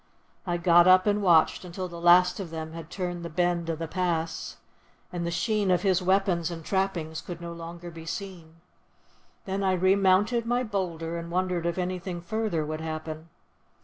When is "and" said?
1.05-1.21, 5.13-5.27, 6.49-6.65, 11.19-11.29